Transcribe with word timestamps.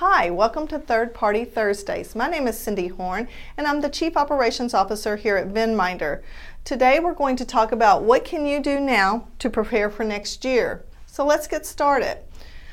Hi, 0.00 0.28
welcome 0.28 0.68
to 0.68 0.78
Third 0.78 1.14
Party 1.14 1.46
Thursdays. 1.46 2.14
My 2.14 2.28
name 2.28 2.46
is 2.46 2.60
Cindy 2.60 2.88
Horn 2.88 3.28
and 3.56 3.66
I'm 3.66 3.80
the 3.80 3.88
Chief 3.88 4.14
Operations 4.14 4.74
Officer 4.74 5.16
here 5.16 5.38
at 5.38 5.48
Venminder. 5.48 6.20
Today 6.64 7.00
we're 7.00 7.14
going 7.14 7.34
to 7.36 7.46
talk 7.46 7.72
about 7.72 8.02
what 8.02 8.22
can 8.22 8.44
you 8.44 8.60
do 8.60 8.78
now 8.78 9.26
to 9.38 9.48
prepare 9.48 9.88
for 9.88 10.04
next 10.04 10.44
year. 10.44 10.84
So 11.06 11.24
let's 11.24 11.46
get 11.46 11.64
started. 11.64 12.18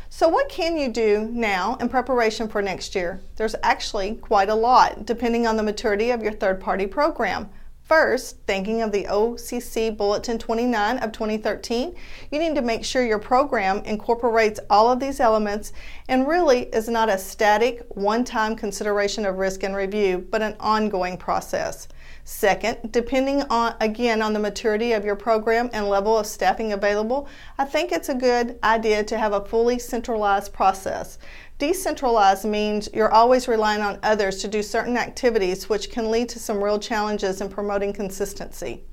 So 0.09 0.27
what 0.27 0.49
can 0.49 0.75
you 0.75 0.89
do 0.91 1.29
now 1.31 1.77
in 1.79 1.87
preparation 1.87 2.49
for 2.49 2.61
next 2.61 2.93
year? 2.93 3.21
There's 3.37 3.55
actually 3.63 4.15
quite 4.15 4.49
a 4.49 4.55
lot 4.55 5.05
depending 5.05 5.47
on 5.47 5.55
the 5.55 5.63
maturity 5.63 6.11
of 6.11 6.21
your 6.21 6.33
third 6.33 6.59
party 6.59 6.87
program. 6.87 7.49
First, 7.93 8.37
thinking 8.47 8.81
of 8.81 8.91
the 8.91 9.03
OCC 9.03 9.95
Bulletin 9.95 10.39
29 10.39 10.97
of 10.97 11.11
2013, 11.11 11.95
you 12.31 12.39
need 12.39 12.55
to 12.55 12.63
make 12.63 12.83
sure 12.83 13.05
your 13.05 13.19
program 13.19 13.83
incorporates 13.85 14.59
all 14.67 14.91
of 14.91 14.99
these 14.99 15.19
elements 15.19 15.73
and 16.09 16.27
really 16.27 16.63
is 16.73 16.89
not 16.89 17.07
a 17.07 17.19
static, 17.19 17.85
one 17.89 18.23
time 18.23 18.55
consideration 18.55 19.27
of 19.27 19.37
risk 19.37 19.61
and 19.61 19.75
review, 19.75 20.27
but 20.31 20.41
an 20.41 20.55
ongoing 20.59 21.17
process. 21.17 21.87
Second, 22.25 22.91
depending 22.91 23.41
on 23.43 23.75
again 23.81 24.21
on 24.21 24.33
the 24.33 24.39
maturity 24.39 24.93
of 24.93 25.03
your 25.03 25.15
program 25.15 25.69
and 25.73 25.89
level 25.89 26.17
of 26.17 26.25
staffing 26.25 26.71
available, 26.71 27.27
I 27.57 27.65
think 27.65 27.91
it's 27.91 28.09
a 28.09 28.15
good 28.15 28.57
idea 28.63 29.03
to 29.03 29.17
have 29.17 29.33
a 29.33 29.43
fully 29.43 29.77
centralized 29.77 30.53
process. 30.53 31.17
Decentralized 31.59 32.45
means 32.45 32.89
you're 32.93 33.11
always 33.11 33.47
relying 33.47 33.81
on 33.81 33.99
others 34.03 34.37
to 34.41 34.47
do 34.47 34.63
certain 34.63 34.97
activities, 34.97 35.69
which 35.69 35.91
can 35.91 36.11
lead 36.11 36.29
to 36.29 36.39
some 36.39 36.63
real 36.63 36.79
challenges 36.79 37.41
in 37.41 37.49
promoting 37.49 37.93
consistency. 37.93 38.83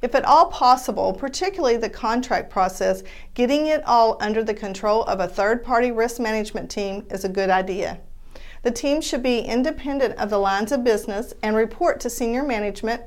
If 0.00 0.14
at 0.14 0.24
all 0.24 0.46
possible, 0.46 1.12
particularly 1.12 1.76
the 1.76 1.90
contract 1.90 2.50
process, 2.50 3.02
getting 3.34 3.66
it 3.66 3.84
all 3.86 4.16
under 4.20 4.44
the 4.44 4.54
control 4.54 5.02
of 5.04 5.20
a 5.20 5.28
third 5.28 5.64
party 5.64 5.90
risk 5.90 6.20
management 6.20 6.70
team 6.70 7.06
is 7.10 7.24
a 7.24 7.28
good 7.28 7.50
idea. 7.50 8.00
The 8.62 8.70
team 8.70 9.00
should 9.00 9.22
be 9.22 9.40
independent 9.40 10.16
of 10.16 10.30
the 10.30 10.38
lines 10.38 10.72
of 10.72 10.84
business 10.84 11.32
and 11.42 11.54
report 11.54 12.00
to 12.00 12.10
senior 12.10 12.42
management, 12.42 13.02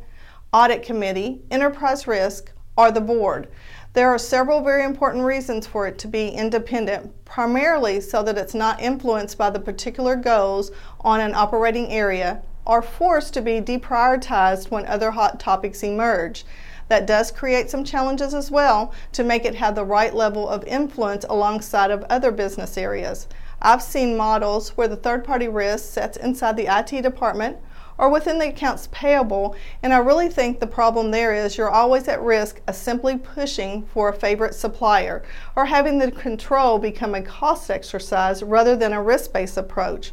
audit 0.53 0.83
committee, 0.83 1.41
enterprise 1.51 2.07
risk, 2.07 2.51
or 2.77 2.91
the 2.91 3.01
board. 3.01 3.47
There 3.93 4.09
are 4.09 4.17
several 4.17 4.61
very 4.61 4.83
important 4.83 5.25
reasons 5.25 5.67
for 5.67 5.85
it 5.85 5.97
to 5.99 6.07
be 6.07 6.29
independent, 6.29 7.25
primarily 7.25 7.99
so 7.99 8.23
that 8.23 8.37
it's 8.37 8.53
not 8.53 8.81
influenced 8.81 9.37
by 9.37 9.49
the 9.49 9.59
particular 9.59 10.15
goals 10.15 10.71
on 11.01 11.19
an 11.19 11.35
operating 11.35 11.91
area 11.91 12.41
or 12.65 12.81
forced 12.81 13.33
to 13.33 13.41
be 13.41 13.59
deprioritized 13.59 14.71
when 14.71 14.85
other 14.85 15.11
hot 15.11 15.39
topics 15.39 15.83
emerge. 15.83 16.45
That 16.87 17.07
does 17.07 17.31
create 17.31 17.69
some 17.69 17.83
challenges 17.83 18.33
as 18.33 18.51
well 18.51 18.93
to 19.13 19.23
make 19.23 19.45
it 19.45 19.55
have 19.55 19.75
the 19.75 19.85
right 19.85 20.13
level 20.13 20.47
of 20.47 20.63
influence 20.65 21.25
alongside 21.29 21.91
of 21.91 22.03
other 22.09 22.31
business 22.31 22.77
areas. 22.77 23.27
I've 23.63 23.83
seen 23.83 24.17
models 24.17 24.69
where 24.69 24.87
the 24.87 24.95
third 24.95 25.23
party 25.23 25.47
risk 25.47 25.93
sits 25.93 26.17
inside 26.17 26.57
the 26.57 26.67
IT 26.67 27.03
department 27.03 27.57
or 27.97 28.09
within 28.09 28.39
the 28.39 28.47
accounts 28.47 28.87
payable, 28.91 29.55
and 29.83 29.93
I 29.93 29.99
really 29.99 30.29
think 30.29 30.59
the 30.59 30.65
problem 30.65 31.11
there 31.11 31.35
is 31.35 31.57
you're 31.57 31.69
always 31.69 32.07
at 32.07 32.19
risk 32.23 32.59
of 32.67 32.75
simply 32.75 33.17
pushing 33.17 33.83
for 33.83 34.09
a 34.09 34.13
favorite 34.13 34.55
supplier 34.55 35.21
or 35.55 35.65
having 35.65 35.99
the 35.99 36.09
control 36.09 36.79
become 36.79 37.13
a 37.13 37.21
cost 37.21 37.69
exercise 37.69 38.41
rather 38.41 38.75
than 38.75 38.93
a 38.93 39.03
risk 39.03 39.31
based 39.31 39.57
approach. 39.57 40.11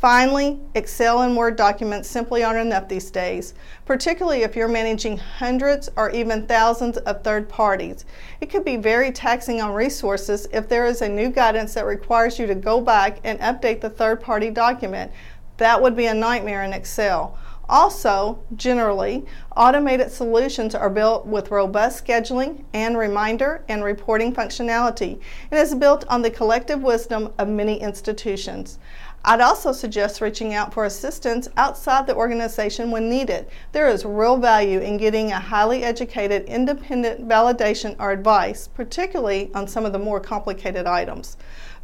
Finally, 0.00 0.60
Excel 0.76 1.22
and 1.22 1.36
Word 1.36 1.56
documents 1.56 2.08
simply 2.08 2.44
aren't 2.44 2.64
enough 2.64 2.86
these 2.86 3.10
days, 3.10 3.54
particularly 3.84 4.42
if 4.44 4.54
you're 4.54 4.68
managing 4.68 5.18
hundreds 5.18 5.90
or 5.96 6.08
even 6.10 6.46
thousands 6.46 6.98
of 6.98 7.24
third 7.24 7.48
parties. 7.48 8.04
It 8.40 8.48
could 8.48 8.64
be 8.64 8.76
very 8.76 9.10
taxing 9.10 9.60
on 9.60 9.74
resources 9.74 10.46
if 10.52 10.68
there 10.68 10.86
is 10.86 11.02
a 11.02 11.08
new 11.08 11.30
guidance 11.30 11.74
that 11.74 11.84
requires 11.84 12.38
you 12.38 12.46
to 12.46 12.54
go 12.54 12.80
back 12.80 13.18
and 13.24 13.40
update 13.40 13.80
the 13.80 13.90
third 13.90 14.20
party 14.20 14.50
document. 14.50 15.10
That 15.56 15.82
would 15.82 15.96
be 15.96 16.06
a 16.06 16.14
nightmare 16.14 16.62
in 16.62 16.72
Excel. 16.72 17.36
Also, 17.68 18.38
generally, 18.56 19.26
automated 19.54 20.10
solutions 20.10 20.74
are 20.74 20.88
built 20.88 21.26
with 21.26 21.50
robust 21.50 22.02
scheduling 22.02 22.64
and 22.72 22.96
reminder 22.96 23.62
and 23.68 23.84
reporting 23.84 24.32
functionality 24.32 25.20
and 25.50 25.60
is 25.60 25.74
built 25.74 26.06
on 26.08 26.22
the 26.22 26.30
collective 26.30 26.82
wisdom 26.82 27.30
of 27.36 27.46
many 27.46 27.78
institutions. 27.78 28.78
I'd 29.24 29.42
also 29.42 29.72
suggest 29.72 30.22
reaching 30.22 30.54
out 30.54 30.72
for 30.72 30.86
assistance 30.86 31.48
outside 31.58 32.06
the 32.06 32.14
organization 32.14 32.90
when 32.90 33.10
needed. 33.10 33.48
There 33.72 33.88
is 33.88 34.04
real 34.04 34.38
value 34.38 34.80
in 34.80 34.96
getting 34.96 35.32
a 35.32 35.40
highly 35.40 35.84
educated, 35.84 36.44
independent 36.44 37.28
validation 37.28 37.96
or 37.98 38.12
advice, 38.12 38.68
particularly 38.68 39.50
on 39.54 39.68
some 39.68 39.84
of 39.84 39.92
the 39.92 39.98
more 39.98 40.20
complicated 40.20 40.86
items. 40.86 41.36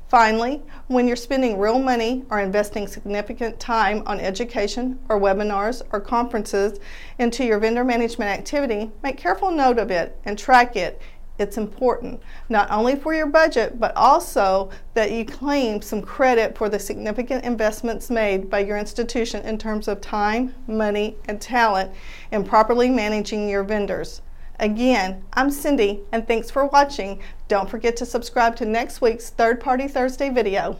Finally, 0.08 0.62
when 0.86 1.08
you're 1.08 1.16
spending 1.16 1.58
real 1.58 1.78
money 1.78 2.24
or 2.30 2.38
investing 2.38 2.86
significant 2.86 3.58
time 3.58 4.02
on 4.06 4.20
education 4.20 4.98
or 5.08 5.18
webinars 5.18 5.82
or 5.92 6.00
conferences 6.00 6.78
into 7.18 7.44
your 7.44 7.58
vendor 7.58 7.84
management 7.84 8.30
activity, 8.30 8.90
make 9.02 9.16
careful 9.16 9.50
note 9.50 9.78
of 9.78 9.90
it 9.90 10.16
and 10.24 10.38
track 10.38 10.76
it 10.76 11.00
it's 11.36 11.58
important 11.58 12.20
not 12.48 12.70
only 12.70 12.94
for 12.94 13.12
your 13.12 13.26
budget 13.26 13.80
but 13.80 13.94
also 13.96 14.70
that 14.94 15.10
you 15.10 15.24
claim 15.24 15.82
some 15.82 16.00
credit 16.00 16.56
for 16.56 16.68
the 16.68 16.78
significant 16.78 17.44
investments 17.44 18.08
made 18.08 18.48
by 18.48 18.60
your 18.60 18.76
institution 18.76 19.44
in 19.44 19.58
terms 19.58 19.88
of 19.88 20.00
time, 20.00 20.54
money, 20.68 21.16
and 21.26 21.40
talent 21.40 21.90
in 22.30 22.44
properly 22.44 22.88
managing 22.88 23.48
your 23.48 23.64
vendors. 23.64 24.22
Again, 24.58 25.24
I'm 25.32 25.50
Cindy 25.50 26.02
and 26.12 26.26
thanks 26.26 26.50
for 26.50 26.66
watching. 26.66 27.20
Don't 27.48 27.68
forget 27.68 27.96
to 27.96 28.06
subscribe 28.06 28.54
to 28.56 28.64
next 28.64 29.00
week's 29.00 29.30
Third 29.30 29.60
Party 29.60 29.88
Thursday 29.88 30.30
video. 30.30 30.78